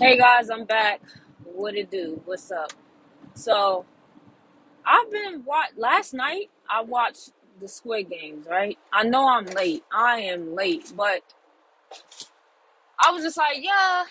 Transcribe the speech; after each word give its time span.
Hey 0.00 0.16
guys, 0.16 0.48
I'm 0.48 0.64
back. 0.64 1.02
What 1.44 1.74
it 1.76 1.90
do? 1.90 2.22
What's 2.24 2.50
up? 2.50 2.72
So 3.34 3.84
I've 4.86 5.12
been 5.12 5.42
what 5.44 5.76
last 5.76 6.14
night 6.14 6.48
I 6.70 6.80
watched 6.80 7.32
the 7.60 7.68
Squid 7.68 8.08
Games, 8.08 8.46
right? 8.50 8.78
I 8.94 9.04
know 9.04 9.28
I'm 9.28 9.44
late. 9.44 9.84
I 9.94 10.20
am 10.20 10.54
late, 10.54 10.90
but 10.96 11.20
I 12.98 13.10
was 13.10 13.22
just 13.24 13.36
like, 13.36 13.58
yeah. 13.58 14.04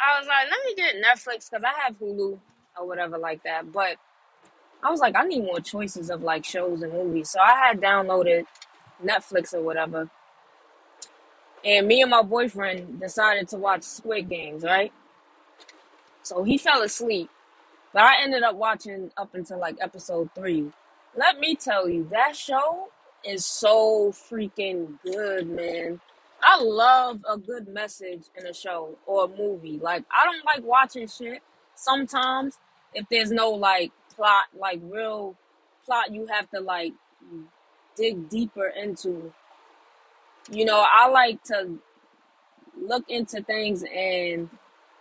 I 0.00 0.20
was 0.20 0.28
like, 0.28 0.46
let 0.48 0.64
me 0.64 0.76
get 0.76 0.94
Netflix 1.04 1.50
because 1.50 1.64
I 1.64 1.72
have 1.84 1.98
Hulu 1.98 2.38
or 2.78 2.86
whatever 2.86 3.18
like 3.18 3.42
that. 3.42 3.72
But 3.72 3.96
I 4.84 4.92
was 4.92 5.00
like, 5.00 5.16
I 5.16 5.24
need 5.24 5.42
more 5.42 5.58
choices 5.58 6.10
of 6.10 6.22
like 6.22 6.44
shows 6.44 6.82
and 6.82 6.92
movies. 6.92 7.30
So 7.30 7.40
I 7.40 7.56
had 7.56 7.80
downloaded 7.80 8.44
Netflix 9.04 9.52
or 9.52 9.62
whatever. 9.62 10.08
And 11.64 11.88
me 11.88 12.02
and 12.02 12.10
my 12.10 12.22
boyfriend 12.22 13.00
decided 13.00 13.48
to 13.48 13.56
watch 13.58 13.82
Squid 13.82 14.28
Games, 14.28 14.64
right? 14.64 14.92
So 16.22 16.42
he 16.44 16.58
fell 16.58 16.82
asleep 16.82 17.30
But 17.92 18.04
I 18.04 18.22
ended 18.22 18.44
up 18.44 18.56
watching 18.56 19.10
up 19.16 19.34
until 19.34 19.58
like 19.60 19.76
episode 19.80 20.30
three. 20.34 20.70
Let 21.16 21.40
me 21.40 21.56
tell 21.56 21.88
you, 21.88 22.08
that 22.12 22.36
show 22.36 22.88
is 23.24 23.46
so 23.46 24.12
freaking 24.12 25.00
good, 25.04 25.48
man. 25.48 26.00
I 26.42 26.62
love 26.62 27.24
a 27.28 27.38
good 27.38 27.68
message 27.68 28.24
in 28.38 28.46
a 28.46 28.54
show 28.54 28.96
or 29.06 29.26
a 29.26 29.28
movie. 29.28 29.78
Like, 29.82 30.04
I 30.16 30.24
don't 30.26 30.44
like 30.46 30.64
watching 30.64 31.08
shit 31.08 31.42
sometimes 31.74 32.58
if 32.94 33.06
there's 33.10 33.32
no 33.32 33.50
like 33.50 33.92
plot, 34.16 34.44
like 34.58 34.80
real 34.84 35.36
plot 35.86 36.12
you 36.14 36.26
have 36.28 36.50
to 36.52 36.60
like 36.60 36.92
dig 37.96 38.28
deeper 38.30 38.68
into. 38.68 39.32
You 40.50 40.64
know, 40.64 40.84
I 40.90 41.08
like 41.08 41.42
to 41.44 41.78
look 42.80 43.04
into 43.08 43.42
things 43.42 43.82
and 43.82 44.48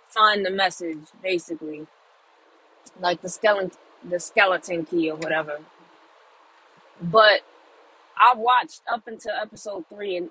find 0.10 0.46
the 0.46 0.50
message, 0.50 1.00
basically. 1.22 1.88
Like 3.00 3.22
the 3.22 3.30
skeleton 3.30 3.72
the 4.08 4.20
skeleton 4.20 4.86
key 4.86 5.10
or 5.10 5.18
whatever. 5.18 5.60
But 7.02 7.42
I 8.18 8.34
watched 8.36 8.82
up 8.92 9.08
until 9.08 9.34
episode 9.34 9.86
three 9.90 10.18
and 10.18 10.30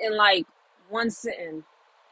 in 0.00 0.16
like 0.16 0.46
one 0.88 1.10
sitting. 1.10 1.64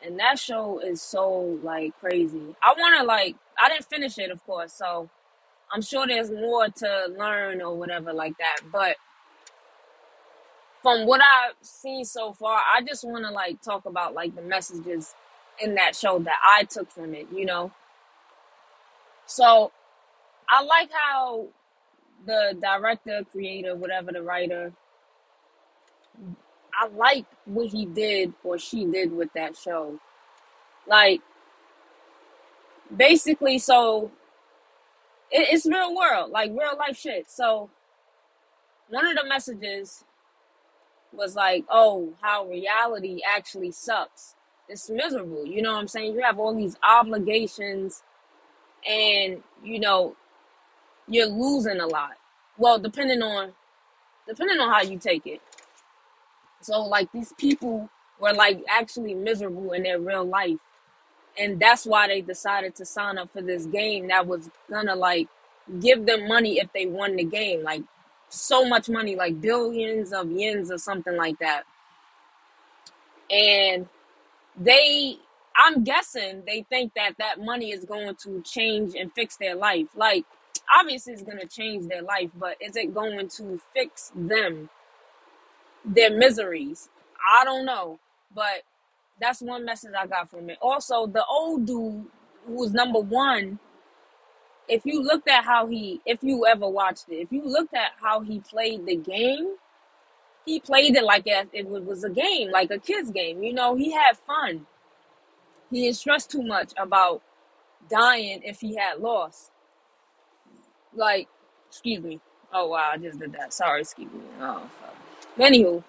And 0.05 0.19
that 0.19 0.39
show 0.39 0.81
is 0.81 1.01
so 1.01 1.59
like 1.63 1.99
crazy. 2.01 2.57
I 2.63 2.75
wanna 2.77 3.05
like 3.05 3.37
I 3.61 3.69
didn't 3.69 3.87
finish 3.87 4.19
it 4.19 4.31
of 4.31 4.45
course, 4.45 4.73
so 4.73 5.09
I'm 5.73 5.83
sure 5.83 6.07
there's 6.07 6.31
more 6.31 6.69
to 6.69 7.07
learn 7.17 7.63
or 7.63 7.77
whatever 7.77 8.13
like 8.13 8.37
that. 8.39 8.61
But 8.73 8.97
from 10.83 11.07
what 11.07 11.21
I've 11.21 11.55
seen 11.63 12.05
so 12.05 12.33
far, 12.33 12.59
I 12.59 12.83
just 12.83 13.05
wanna 13.05 13.31
like 13.31 13.63
talk 13.63 13.87
about 13.87 14.15
like 14.15 14.35
the 14.35 14.43
messages 14.43 15.15
in 15.61 15.75
that 15.77 15.95
show 15.95 16.19
that 16.21 16.39
I 16.45 16.65
took 16.65 16.91
from 16.91 17.15
it, 17.15 17.29
you 17.33 17.47
know? 17.47 17.71
So 19.27 19.71
I 20.49 20.63
like 20.65 20.91
how 20.93 21.47
the 22.27 22.57
director, 22.61 23.23
creator, 23.31 23.75
whatever 23.75 24.13
the 24.13 24.23
writer, 24.23 24.73
I 26.75 26.89
like 26.89 27.27
what 27.45 27.69
he 27.69 27.87
did 27.87 28.33
or 28.43 28.59
she 28.59 28.85
did 28.87 29.13
with 29.13 29.33
that 29.35 29.57
show. 29.57 29.99
Like 30.87 31.21
basically, 32.95 33.59
so 33.59 34.11
it, 35.31 35.49
it's 35.51 35.67
real 35.67 35.95
world, 35.95 36.31
like 36.31 36.51
real 36.51 36.77
life 36.77 36.99
shit. 36.99 37.31
So 37.31 37.71
one 38.89 39.07
of 39.07 39.17
the 39.17 39.25
messages 39.29 40.05
was 41.13 41.35
like, 41.35 41.65
oh, 41.69 42.15
how 42.21 42.47
reality 42.47 43.21
actually 43.29 43.73
sucks. 43.73 44.35
It's 44.69 44.89
miserable. 44.89 45.47
You 45.47 45.63
know 45.63 45.73
what 45.73 45.81
I'm 45.81 45.89
saying? 45.89 46.15
You 46.15 46.23
have 46.23 46.39
all 46.39 46.55
these 46.55 46.77
obligations 46.83 48.03
and 48.89 49.43
you 49.63 49.79
know 49.79 50.17
you're 51.09 51.27
losing 51.27 51.81
a 51.81 51.87
lot. 51.87 52.13
Well, 52.59 52.79
depending 52.79 53.23
on 53.23 53.53
depending 54.27 54.61
on 54.61 54.71
how 54.73 54.83
you 54.83 54.99
take 54.99 55.27
it. 55.27 55.41
So 56.61 56.81
like 56.83 57.11
these 57.13 57.33
people 57.37 57.91
were 58.21 58.33
like 58.33 58.63
actually 58.69 59.15
miserable 59.15 59.73
in 59.73 59.83
their 59.83 60.01
real 60.01 60.25
life. 60.25 60.59
And 61.39 61.59
that's 61.59 61.87
why 61.87 62.09
they 62.09 62.21
decided 62.21 62.75
to 62.77 62.85
sign 62.85 63.19
up 63.19 63.33
for 63.33 63.43
this 63.43 63.67
game 63.67 64.09
that 64.09 64.27
was 64.27 64.51
gonna 64.71 64.95
like 64.95 65.29
give 65.81 66.07
them 66.07 66.29
money 66.29 66.59
if 66.59 66.73
they 66.73 66.87
won 66.87 67.17
the 67.17 67.25
game. 67.25 67.63
Like 67.63 67.83
so 68.33 68.69
much 68.69 68.89
money, 68.89 69.15
like 69.17 69.41
billions 69.41 70.13
of 70.13 70.27
yens 70.27 70.71
or 70.71 70.79
something 70.79 71.17
like 71.17 71.39
that. 71.39 71.65
And 73.31 73.89
they 74.59 75.19
I'm 75.55 75.85
guessing 75.85 76.43
they 76.47 76.63
think 76.69 76.95
that 76.95 77.13
that 77.19 77.41
money 77.41 77.73
is 77.73 77.85
going 77.85 78.15
to 78.23 78.43
change 78.43 78.95
and 78.95 79.13
fix 79.13 79.37
their 79.37 79.55
life. 79.55 79.89
Like 79.95 80.25
obviously 80.79 81.13
it's 81.13 81.23
going 81.23 81.39
to 81.39 81.47
change 81.47 81.89
their 81.89 82.03
life, 82.03 82.31
but 82.39 82.57
is 82.61 82.77
it 82.77 82.95
going 82.95 83.29
to 83.29 83.61
fix 83.75 84.13
them, 84.15 84.71
their 85.85 86.11
miseries? 86.11 86.89
I 87.39 87.45
don't 87.45 87.65
know, 87.65 87.99
but 88.35 88.63
that's 89.21 89.41
one 89.41 89.65
message 89.65 89.93
I 89.99 90.07
got 90.07 90.31
from 90.31 90.51
it. 90.51 90.59
Also, 90.61 91.07
the 91.07 91.25
old 91.27 91.67
dude 91.67 92.07
who 92.47 92.55
was 92.55 92.73
number 92.73 93.01
one, 93.01 93.59
if 94.69 94.85
you 94.85 95.03
looked 95.03 95.29
at 95.29 95.45
how 95.45 95.67
he, 95.67 96.01
if 96.07 96.23
you 96.23 96.47
ever 96.47 96.69
watched 96.69 97.09
it, 97.09 97.17
if 97.17 97.33
you 97.33 97.43
looked 97.45 97.75
at 97.75 97.93
how 98.01 98.21
he 98.21 98.41
played 98.41 98.87
the 98.87 98.97
game, 98.97 99.57
he 100.45 100.61
played 100.61 100.97
it 100.97 101.05
like 101.05 101.25
it 101.27 101.67
was 101.67 102.05
a 102.05 102.11
game, 102.11 102.51
like 102.51 102.71
a 102.71 102.79
kid's 102.79 103.11
game. 103.11 103.43
You 103.43 103.53
know, 103.53 103.75
he 103.75 103.93
had 103.93 104.17
fun. 104.27 104.67
He 105.71 105.83
didn't 105.83 105.97
stress 105.97 106.27
too 106.27 106.43
much 106.43 106.73
about 106.77 107.23
dying 107.89 108.43
if 108.45 108.61
he 108.61 108.77
had 108.77 108.99
lost. 108.99 109.51
Like, 110.95 111.29
excuse 111.69 112.03
me. 112.03 112.21
Oh 112.53 112.69
wow, 112.69 112.91
I 112.93 112.99
just 112.99 113.19
did 113.19 113.33
that. 113.33 113.53
Sorry, 113.53 113.81
excuse 113.81 114.13
me. 114.13 114.21
Oh 114.41 114.69
fuck. 114.81 114.95
Anywho, 115.39 115.83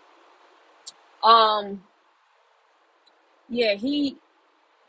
um, 1.24 1.84
yeah, 3.50 3.76
he 3.76 4.18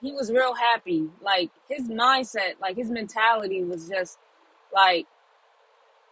he 0.04 0.12
was 0.12 0.31
real 0.31 0.54
happy. 0.54 1.09
Like 1.22 1.50
his 1.66 1.88
mindset, 1.88 2.60
like 2.60 2.76
his 2.76 2.91
mentality 2.91 3.65
was 3.65 3.88
just 3.88 4.19
like 4.72 5.06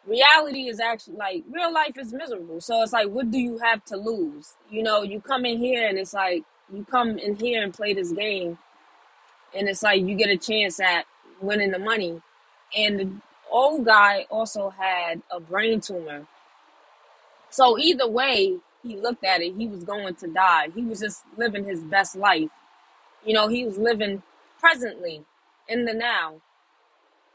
reality 0.06 0.68
is 0.68 0.80
actually 0.80 1.16
like 1.16 1.44
real 1.50 1.72
life 1.72 1.98
is 1.98 2.12
miserable. 2.12 2.60
So 2.62 2.82
it's 2.82 2.94
like, 2.94 3.08
what 3.08 3.30
do 3.30 3.38
you 3.38 3.58
have 3.58 3.84
to 3.86 3.96
lose? 3.96 4.54
You 4.70 4.82
know, 4.82 5.02
you 5.02 5.20
come 5.20 5.44
in 5.44 5.58
here 5.58 5.86
and 5.86 5.98
it's 5.98 6.14
like 6.14 6.42
you 6.72 6.86
come 6.90 7.18
in 7.18 7.36
here 7.36 7.62
and 7.62 7.74
play 7.74 7.92
this 7.92 8.12
game, 8.12 8.56
and 9.54 9.68
it's 9.68 9.82
like 9.82 10.00
you 10.00 10.14
get 10.14 10.30
a 10.30 10.38
chance 10.38 10.80
at 10.80 11.04
winning 11.42 11.70
the 11.70 11.78
money. 11.78 12.22
And 12.74 12.98
the 12.98 13.12
old 13.50 13.84
guy 13.84 14.24
also 14.30 14.70
had 14.70 15.20
a 15.30 15.38
brain 15.38 15.82
tumor. 15.82 16.26
So 17.50 17.78
either 17.78 18.08
way 18.08 18.56
he 18.82 18.96
looked 18.96 19.24
at 19.24 19.42
it, 19.42 19.54
he 19.54 19.66
was 19.66 19.84
going 19.84 20.14
to 20.14 20.28
die. 20.28 20.68
He 20.74 20.80
was 20.80 21.00
just 21.00 21.24
living 21.36 21.66
his 21.66 21.80
best 21.84 22.16
life. 22.16 22.48
You 23.24 23.34
know, 23.34 23.48
he 23.48 23.64
was 23.64 23.78
living 23.78 24.22
presently 24.58 25.24
in 25.68 25.84
the 25.84 25.94
now. 25.94 26.40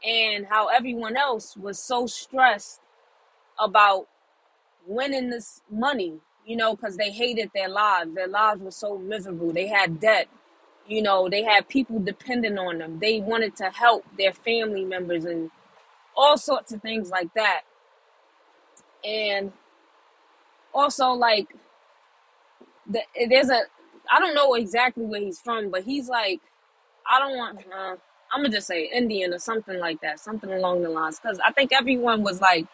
And 0.06 0.46
how 0.46 0.68
everyone 0.68 1.16
else 1.16 1.56
was 1.56 1.78
so 1.78 2.06
stressed 2.06 2.80
about 3.58 4.06
winning 4.86 5.30
this 5.30 5.60
money, 5.70 6.20
you 6.46 6.56
know, 6.56 6.76
because 6.76 6.96
they 6.96 7.10
hated 7.10 7.50
their 7.54 7.68
lives. 7.68 8.14
Their 8.14 8.28
lives 8.28 8.60
were 8.60 8.70
so 8.70 8.98
miserable. 8.98 9.52
They 9.52 9.66
had 9.66 10.00
debt. 10.00 10.28
You 10.86 11.02
know, 11.02 11.28
they 11.28 11.42
had 11.42 11.68
people 11.68 11.98
depending 11.98 12.58
on 12.58 12.78
them. 12.78 12.98
They 13.00 13.20
wanted 13.20 13.56
to 13.56 13.70
help 13.70 14.04
their 14.16 14.32
family 14.32 14.84
members 14.84 15.24
and 15.24 15.50
all 16.16 16.38
sorts 16.38 16.72
of 16.72 16.80
things 16.80 17.10
like 17.10 17.34
that. 17.34 17.62
And 19.04 19.52
also, 20.72 21.10
like, 21.10 21.54
the, 22.86 23.02
there's 23.28 23.50
a, 23.50 23.62
I 24.10 24.20
don't 24.20 24.34
know 24.34 24.54
exactly 24.54 25.04
where 25.04 25.20
he's 25.20 25.40
from, 25.40 25.70
but 25.70 25.84
he's 25.84 26.08
like, 26.08 26.40
I 27.10 27.18
don't 27.18 27.36
want, 27.36 27.58
uh, 27.74 27.96
I'm 28.32 28.42
gonna 28.42 28.50
just 28.50 28.66
say 28.66 28.90
Indian 28.92 29.34
or 29.34 29.38
something 29.38 29.78
like 29.78 30.00
that, 30.02 30.20
something 30.20 30.50
along 30.52 30.82
the 30.82 30.90
lines. 30.90 31.20
Because 31.20 31.40
I 31.44 31.52
think 31.52 31.72
everyone 31.72 32.22
was 32.22 32.40
like 32.40 32.66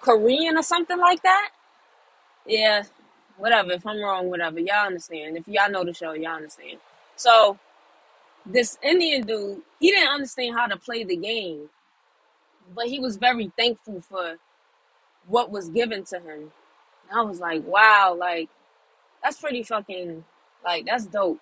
Korean 0.00 0.58
or 0.58 0.62
something 0.62 0.98
like 0.98 1.22
that. 1.22 1.50
Yeah, 2.46 2.84
whatever. 3.38 3.72
If 3.72 3.86
I'm 3.86 4.00
wrong, 4.00 4.30
whatever. 4.30 4.60
Y'all 4.60 4.86
understand. 4.86 5.36
If 5.36 5.48
y'all 5.48 5.70
know 5.70 5.84
the 5.84 5.94
show, 5.94 6.12
y'all 6.12 6.36
understand. 6.36 6.78
So 7.16 7.58
this 8.46 8.78
Indian 8.82 9.26
dude, 9.26 9.62
he 9.80 9.90
didn't 9.90 10.12
understand 10.12 10.56
how 10.56 10.66
to 10.66 10.76
play 10.76 11.04
the 11.04 11.16
game, 11.16 11.70
but 12.74 12.86
he 12.86 13.00
was 13.00 13.16
very 13.16 13.52
thankful 13.56 14.00
for 14.02 14.38
what 15.26 15.50
was 15.50 15.68
given 15.70 16.04
to 16.04 16.18
him. 16.18 16.52
And 17.10 17.20
I 17.20 17.22
was 17.22 17.40
like, 17.40 17.66
wow, 17.66 18.16
like 18.18 18.48
that's 19.24 19.40
pretty 19.40 19.62
fucking 19.62 20.24
like 20.64 20.86
that's 20.86 21.06
dope. 21.06 21.40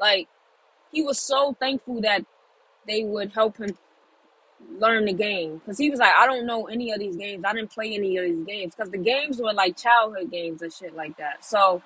Like 0.00 0.28
he 0.92 1.02
was 1.02 1.20
so 1.20 1.54
thankful 1.60 2.00
that 2.02 2.24
they 2.86 3.04
would 3.04 3.32
help 3.32 3.58
him 3.58 3.76
learn 4.78 5.06
the 5.06 5.12
game 5.14 5.58
because 5.58 5.78
he 5.78 5.90
was 5.90 6.00
like, 6.00 6.14
I 6.16 6.26
don't 6.26 6.46
know 6.46 6.66
any 6.68 6.92
of 6.92 7.00
these 7.00 7.16
games. 7.16 7.44
I 7.46 7.54
didn't 7.54 7.72
play 7.72 7.94
any 7.94 8.16
of 8.18 8.24
these 8.26 8.44
games 8.46 8.74
because 8.76 8.90
the 8.90 8.98
games 8.98 9.38
were 9.40 9.52
like 9.54 9.76
childhood 9.76 10.30
games 10.30 10.62
and 10.62 10.72
shit 10.72 10.96
like 10.96 11.16
that. 11.18 11.44
So 11.44 11.82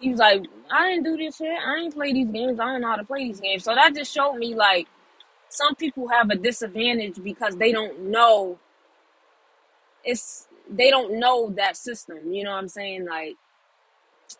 He 0.00 0.10
was 0.10 0.20
like, 0.20 0.46
I 0.70 0.90
didn't 0.90 1.04
do 1.04 1.16
this 1.16 1.36
shit. 1.36 1.48
I 1.50 1.76
ain't 1.78 1.94
play 1.94 2.12
these 2.12 2.30
games. 2.30 2.60
I 2.60 2.66
don't 2.66 2.82
know 2.82 2.88
how 2.88 2.96
to 2.96 3.04
play 3.04 3.24
these 3.24 3.40
games. 3.40 3.64
So 3.64 3.74
that 3.74 3.94
just 3.94 4.14
showed 4.14 4.34
me 4.34 4.54
like 4.54 4.88
some 5.50 5.74
people 5.76 6.08
have 6.08 6.30
a 6.30 6.36
disadvantage 6.36 7.22
because 7.22 7.56
they 7.56 7.72
don't 7.72 8.00
know 8.10 8.58
it's 10.04 10.48
they 10.70 10.90
don't 10.90 11.18
know 11.20 11.50
that 11.56 11.76
system. 11.76 12.32
You 12.32 12.44
know 12.44 12.52
what 12.52 12.58
I'm 12.58 12.68
saying? 12.68 13.06
Like, 13.06 13.36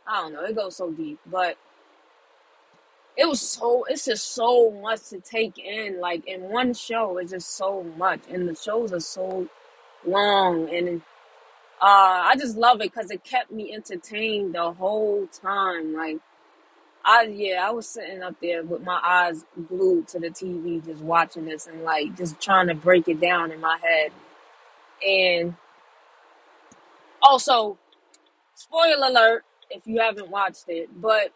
I 0.06 0.22
don't 0.22 0.32
know. 0.32 0.44
It 0.44 0.56
goes 0.56 0.76
so 0.76 0.90
deep. 0.90 1.18
But 1.26 1.56
it 3.16 3.28
was 3.28 3.40
so 3.40 3.84
it's 3.88 4.04
just 4.04 4.34
so 4.34 4.70
much 4.70 5.08
to 5.10 5.20
take 5.20 5.58
in. 5.58 6.00
Like 6.00 6.26
in 6.26 6.42
one 6.42 6.74
show, 6.74 7.18
it's 7.18 7.32
just 7.32 7.56
so 7.56 7.82
much. 7.96 8.20
And 8.30 8.48
the 8.48 8.54
shows 8.54 8.92
are 8.92 9.00
so 9.00 9.48
long 10.06 10.72
and 10.72 11.02
uh 11.80 12.22
I 12.24 12.36
just 12.38 12.56
love 12.56 12.80
it 12.80 12.92
because 12.92 13.10
it 13.10 13.24
kept 13.24 13.50
me 13.50 13.74
entertained 13.74 14.54
the 14.54 14.72
whole 14.72 15.26
time. 15.26 15.94
Like 15.94 16.18
I 17.04 17.22
yeah, 17.24 17.66
I 17.66 17.70
was 17.70 17.88
sitting 17.88 18.22
up 18.22 18.36
there 18.40 18.62
with 18.62 18.82
my 18.82 19.00
eyes 19.02 19.44
glued 19.68 20.08
to 20.08 20.20
the 20.20 20.28
TV, 20.28 20.84
just 20.84 21.02
watching 21.02 21.46
this 21.46 21.66
and 21.66 21.82
like 21.82 22.16
just 22.16 22.40
trying 22.40 22.68
to 22.68 22.74
break 22.74 23.08
it 23.08 23.20
down 23.20 23.50
in 23.50 23.60
my 23.60 23.78
head. 23.82 24.12
And 25.06 25.56
also, 27.22 27.78
spoiler 28.54 29.06
alert 29.06 29.44
if 29.70 29.86
you 29.86 30.00
haven't 30.00 30.30
watched 30.30 30.64
it, 30.68 30.88
but 31.00 31.32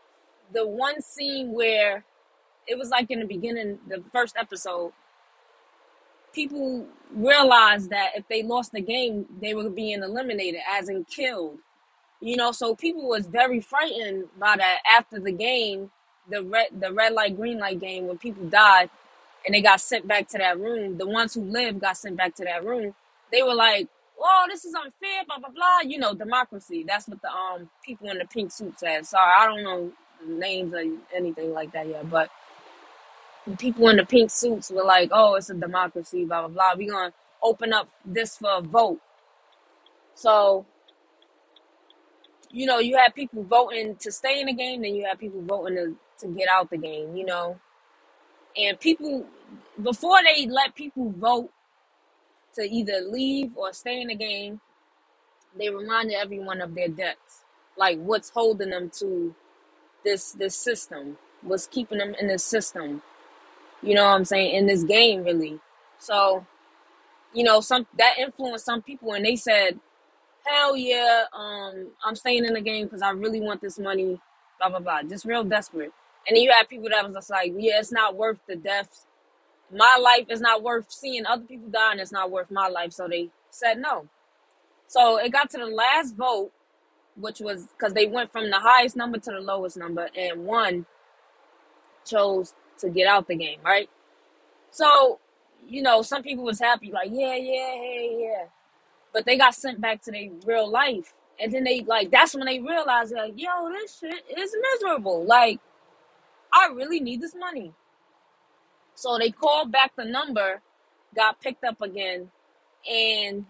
the 0.53 0.67
one 0.67 1.01
scene 1.01 1.53
where 1.53 2.05
it 2.67 2.79
was 2.79 2.91
like 2.91 3.11
in 3.11 3.21
the 3.21 3.27
beginning, 3.27 3.79
the 3.89 4.03
first 4.13 4.37
episode, 4.37 4.93
people 6.33 6.87
realized 7.15 7.91
that 7.91 8.13
if 8.17 8.27
they 8.29 8.43
lost 8.43 8.73
the 8.73 8.81
game, 8.81 9.27
they 9.41 9.55
were 9.55 9.69
being 9.71 10.03
eliminated, 10.03 10.61
as 10.71 10.89
in 10.89 11.05
killed. 11.05 11.59
You 12.21 12.37
know, 12.37 12.53
so 12.53 12.75
people 12.75 13.09
was 13.09 13.27
very 13.27 13.61
frightened 13.61 14.27
by 14.39 14.57
that 14.57 14.79
after 14.89 15.19
the 15.19 15.33
game, 15.33 15.91
the 16.29 16.43
red 16.43 16.69
the 16.79 16.93
red 16.93 17.13
light, 17.13 17.37
green 17.37 17.59
light 17.59 17.81
game 17.81 18.07
when 18.07 18.17
people 18.17 18.45
died 18.47 18.91
and 19.45 19.55
they 19.55 19.61
got 19.61 19.81
sent 19.81 20.07
back 20.07 20.29
to 20.29 20.39
that 20.39 20.59
room. 20.59 20.99
The 20.99 21.07
ones 21.07 21.35
who 21.35 21.43
lived 21.43 21.81
got 21.81 21.97
sent 21.97 22.17
back 22.17 22.35
to 22.37 22.45
that 22.45 22.65
room. 22.65 22.95
They 23.33 23.43
were 23.43 23.55
like, 23.55 23.89
"Whoa, 24.23 24.47
this 24.49 24.65
is 24.67 24.75
unfair." 24.75 25.25
Blah 25.27 25.39
blah 25.41 25.51
blah. 25.51 25.81
You 25.85 25.99
know, 25.99 26.15
democracy. 26.15 26.85
That's 26.89 27.09
what 27.09 27.23
the 27.23 27.31
um 27.31 27.71
people 27.85 28.11
in 28.11 28.19
the 28.19 28.27
pink 28.27 28.53
suit 28.53 28.79
said. 28.81 29.07
Sorry, 29.07 29.33
I 29.39 29.47
don't 29.49 29.65
know 29.65 29.93
names 30.27 30.75
or 30.75 30.85
anything 31.17 31.53
like 31.55 31.73
that 31.73 31.89
yet, 31.89 32.11
but 32.11 32.31
the 33.47 33.57
people 33.57 33.89
in 33.89 33.97
the 33.99 34.07
pink 34.07 34.31
suits 34.31 34.71
were 34.71 34.85
like, 34.85 35.11
"Oh, 35.13 35.37
it's 35.37 35.51
a 35.51 35.55
democracy." 35.55 36.25
Blah 36.27 36.49
blah 36.49 36.51
blah. 36.51 36.75
We 36.79 36.87
gonna 36.89 37.15
open 37.43 37.73
up 37.75 37.89
this 38.05 38.39
for 38.39 38.59
a 38.59 38.63
vote. 38.63 39.01
So 40.15 40.67
you 42.51 42.67
know, 42.67 42.81
you 42.81 42.97
have 42.99 43.15
people 43.15 43.45
voting 43.45 43.97
to 43.99 44.13
stay 44.13 44.41
in 44.41 44.47
the 44.47 44.55
game, 44.55 44.83
then 44.83 44.95
you 44.95 45.07
have 45.07 45.19
people 45.21 45.43
voting 45.43 45.77
to 45.77 45.97
to 46.21 46.29
get 46.35 46.49
out 46.49 46.71
the 46.71 46.79
game. 46.79 47.17
You 47.17 47.27
know, 47.27 47.61
and 48.57 48.81
people 48.81 49.27
before 49.83 50.19
they 50.25 50.47
let 50.47 50.75
people 50.75 51.13
vote 51.19 51.51
to 52.55 52.63
either 52.63 53.01
leave 53.01 53.53
or 53.57 53.73
stay 53.73 54.01
in 54.01 54.09
the 54.09 54.15
game, 54.17 54.61
they 55.59 55.71
reminded 55.71 56.17
everyone 56.17 56.61
of 56.61 56.75
their 56.75 56.89
debts, 56.89 57.45
like 57.77 57.99
what's 57.99 58.31
holding 58.31 58.71
them 58.71 58.91
to 58.99 59.35
this 60.05 60.33
this 60.33 60.57
system, 60.57 61.19
what's 61.43 61.67
keeping 61.67 61.99
them 61.99 62.15
in 62.21 62.29
this 62.29 62.45
system. 62.45 63.03
You 63.83 63.95
know 63.95 64.05
what 64.05 64.15
I'm 64.15 64.25
saying? 64.25 64.55
In 64.55 64.67
this 64.67 64.85
game, 64.85 65.25
really. 65.25 65.61
So 65.99 66.47
you 67.35 67.45
know, 67.45 67.61
some 67.61 67.87
that 67.99 68.17
influenced 68.19 68.65
some 68.65 68.83
people, 68.83 69.13
and 69.15 69.25
they 69.25 69.37
said, 69.37 69.81
"Hell 70.45 70.77
yeah, 70.77 71.25
um, 71.33 71.89
I'm 72.05 72.17
staying 72.17 72.45
in 72.45 72.55
the 72.55 72.61
game 72.61 72.87
because 72.87 73.03
I 73.03 73.11
really 73.11 73.41
want 73.41 73.61
this 73.61 73.79
money." 73.79 74.21
Blah 74.59 74.71
blah 74.71 74.81
blah. 74.81 75.03
Just 75.03 75.25
real 75.25 75.45
desperate. 75.45 75.93
And 76.29 76.37
then 76.37 76.43
you 76.45 76.53
had 76.53 76.69
people 76.69 76.89
that 76.91 77.05
was 77.07 77.15
just 77.17 77.31
like, 77.31 77.53
"Yeah, 77.57 77.81
it's 77.81 77.93
not 77.93 78.17
worth 78.17 78.39
the 78.49 78.57
deaths. 78.57 79.07
My 79.73 79.97
life 80.01 80.27
is 80.29 80.41
not 80.41 80.63
worth 80.63 80.91
seeing 80.93 81.27
other 81.27 81.45
people 81.45 81.69
die, 81.69 81.93
and 81.93 82.01
it's 82.01 82.13
not 82.13 82.31
worth 82.31 82.51
my 82.51 82.69
life." 82.69 82.93
So 82.93 83.09
they 83.09 83.31
said 83.51 83.79
no. 83.79 84.09
So 84.87 85.19
it 85.19 85.33
got 85.33 85.51
to 85.51 85.59
the 85.59 85.67
last 85.67 86.15
vote, 86.15 86.53
which 87.17 87.41
was 87.41 87.69
because 87.69 87.95
they 87.95 88.07
went 88.07 88.33
from 88.33 88.51
the 88.51 88.61
highest 88.61 88.97
number 88.97 89.19
to 89.19 89.31
the 89.31 89.41
lowest 89.41 89.77
number, 89.77 90.11
and 90.17 90.45
one 90.45 90.87
chose 92.05 92.55
to 92.79 92.91
get 92.91 93.07
out 93.07 93.29
the 93.29 93.37
game, 93.37 93.61
right? 93.65 93.89
So, 94.71 95.21
you 95.69 95.83
know, 95.83 96.03
some 96.03 96.23
people 96.23 96.45
was 96.45 96.59
happy, 96.59 96.91
like, 96.91 97.09
yeah, 97.11 97.37
yeah, 97.37 97.75
hey, 97.75 98.17
yeah. 98.21 98.45
But 99.13 99.27
they 99.27 99.37
got 99.39 99.55
sent 99.55 99.81
back 99.81 100.03
to 100.03 100.11
their 100.11 100.31
real 100.45 100.69
life. 100.71 101.13
And 101.41 101.53
then 101.53 101.65
they 101.65 101.81
like 101.81 102.11
that's 102.11 102.35
when 102.35 102.47
they 102.47 102.61
realized 102.61 103.13
like, 103.15 103.35
yo, 103.37 103.71
this 103.71 103.99
shit 103.99 104.25
is 104.37 104.55
miserable. 104.73 105.25
Like, 105.25 105.61
I 106.53 106.69
really 106.75 107.01
need 107.01 107.21
this 107.21 107.35
money. 107.35 107.73
So 108.95 109.19
they 109.19 109.31
called 109.31 109.73
back 109.73 109.93
the 109.97 110.05
number, 110.05 110.61
got 111.15 111.41
picked 111.41 111.65
up 111.65 111.81
again, 111.81 112.31
and 112.91 113.47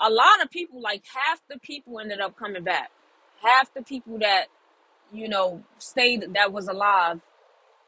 a 0.00 0.10
lot 0.10 0.42
of 0.42 0.50
people, 0.50 0.80
like 0.80 1.02
half 1.06 1.40
the 1.48 1.58
people 1.58 1.98
ended 1.98 2.20
up 2.20 2.36
coming 2.36 2.64
back. 2.64 2.90
Half 3.42 3.72
the 3.74 3.82
people 3.82 4.18
that, 4.18 4.46
you 5.12 5.28
know, 5.28 5.64
stayed 5.78 6.34
that 6.34 6.52
was 6.52 6.68
alive 6.68 7.20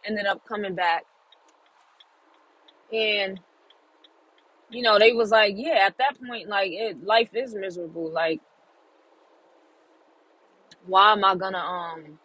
ended 0.05 0.27
up 0.27 0.47
coming 0.47 0.75
back. 0.75 1.05
And, 2.93 3.41
you 4.71 4.83
know, 4.83 4.99
they 4.99 5.13
was 5.13 5.31
like, 5.31 5.55
yeah, 5.57 5.85
at 5.87 5.99
that 5.99 6.17
point, 6.27 6.49
like 6.49 6.71
it 6.73 7.05
life 7.05 7.31
is 7.35 7.55
miserable. 7.55 8.11
Like, 8.11 8.41
why 10.87 11.13
am 11.13 11.25
I 11.25 11.35
gonna 11.35 11.59
um 11.59 12.19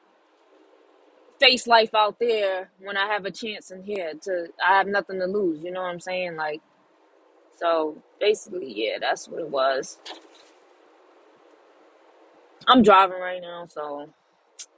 face 1.41 1.67
life 1.67 1.95
out 1.95 2.19
there 2.19 2.71
when 2.81 2.97
I 2.97 3.07
have 3.07 3.25
a 3.25 3.31
chance 3.31 3.71
in 3.71 3.83
here 3.83 4.13
to 4.23 4.47
I 4.65 4.77
have 4.77 4.87
nothing 4.87 5.19
to 5.19 5.27
lose, 5.27 5.63
you 5.63 5.71
know 5.71 5.81
what 5.83 5.91
I'm 5.91 6.01
saying? 6.01 6.37
Like 6.37 6.61
so 7.57 7.97
basically 8.19 8.73
yeah, 8.75 8.97
that's 9.01 9.29
what 9.29 9.41
it 9.41 9.49
was. 9.49 9.99
I'm 12.67 12.83
driving 12.83 13.19
right 13.21 13.41
now, 13.41 13.67
so 13.69 14.09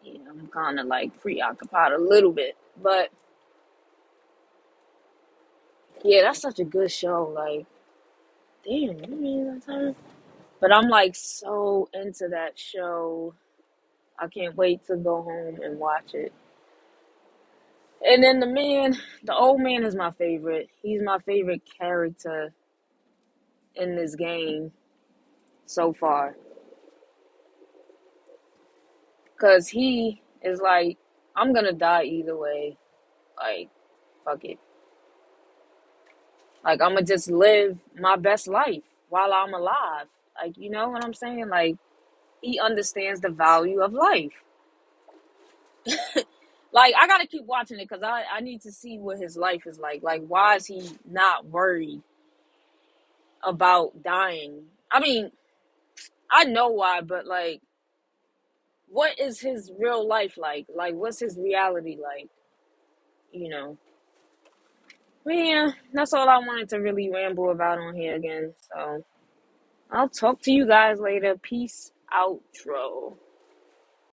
yeah, 0.03 0.19
I'm 0.29 0.49
kinda 0.53 0.83
like 0.83 1.19
preoccupied 1.21 1.93
a 1.93 1.99
little 1.99 2.33
bit. 2.33 2.57
But 2.81 3.09
yeah, 6.03 6.23
that's 6.23 6.41
such 6.41 6.59
a 6.59 6.65
good 6.65 6.91
show. 6.91 7.31
Like, 7.35 7.65
damn, 8.65 8.99
you 9.03 9.17
mean 9.17 9.53
that 9.55 9.65
time? 9.65 9.95
But 10.61 10.73
I'm 10.73 10.89
like 10.89 11.15
so 11.15 11.89
into 11.93 12.29
that 12.29 12.59
show. 12.59 13.35
I 14.19 14.27
can't 14.27 14.55
wait 14.57 14.85
to 14.87 14.97
go 14.97 15.23
home 15.23 15.59
and 15.63 15.79
watch 15.79 16.13
it. 16.15 16.33
And 18.05 18.23
then 18.23 18.39
the 18.39 18.47
man, 18.47 18.97
the 19.23 19.33
old 19.33 19.61
man 19.61 19.83
is 19.83 19.95
my 19.95 20.11
favorite. 20.11 20.69
He's 20.81 21.01
my 21.01 21.19
favorite 21.19 21.61
character 21.79 22.53
in 23.75 23.95
this 23.95 24.15
game 24.15 24.71
so 25.65 25.93
far. 25.93 26.35
Cause 29.39 29.67
he 29.67 30.21
is 30.41 30.61
like, 30.61 30.97
I'm 31.35 31.53
gonna 31.53 31.73
die 31.73 32.03
either 32.03 32.37
way. 32.37 32.77
Like, 33.37 33.69
fuck 34.25 34.43
it. 34.45 34.59
Like 36.63 36.81
I'm 36.81 36.93
gonna 36.93 37.03
just 37.03 37.29
live 37.29 37.77
my 37.99 38.15
best 38.15 38.47
life 38.47 38.83
while 39.09 39.33
I'm 39.33 39.53
alive. 39.53 40.07
Like, 40.41 40.57
you 40.57 40.69
know 40.69 40.89
what 40.89 41.03
I'm 41.03 41.13
saying? 41.13 41.49
Like 41.49 41.77
he 42.41 42.59
understands 42.59 43.21
the 43.21 43.29
value 43.29 43.81
of 43.81 43.93
life. 43.93 44.43
Like 46.73 46.95
I 46.99 47.07
gotta 47.07 47.27
keep 47.27 47.45
watching 47.45 47.79
it 47.79 47.87
because 47.87 48.03
I, 48.03 48.23
I 48.35 48.41
need 48.41 48.61
to 48.63 48.71
see 48.71 48.97
what 48.97 49.19
his 49.19 49.37
life 49.37 49.63
is 49.67 49.79
like. 49.79 50.03
Like 50.03 50.23
why 50.27 50.55
is 50.55 50.65
he 50.65 50.89
not 51.09 51.45
worried 51.45 52.01
about 53.43 54.03
dying? 54.03 54.63
I 54.91 54.99
mean, 54.99 55.31
I 56.31 56.45
know 56.45 56.69
why, 56.69 57.01
but 57.01 57.27
like 57.27 57.61
what 58.89 59.19
is 59.19 59.39
his 59.39 59.71
real 59.79 60.07
life 60.07 60.37
like? 60.37 60.65
Like 60.75 60.95
what's 60.95 61.19
his 61.19 61.37
reality 61.37 61.97
like? 62.01 62.29
You 63.31 63.49
know. 63.49 63.77
But 65.25 65.35
yeah, 65.35 65.71
that's 65.93 66.13
all 66.13 66.27
I 66.27 66.39
wanted 66.39 66.69
to 66.69 66.77
really 66.79 67.09
ramble 67.11 67.51
about 67.51 67.79
on 67.79 67.95
here 67.95 68.15
again. 68.15 68.53
So 68.73 69.05
I'll 69.91 70.09
talk 70.09 70.41
to 70.43 70.51
you 70.51 70.67
guys 70.67 70.99
later. 70.99 71.35
Peace 71.41 71.91
outro. 72.13 73.15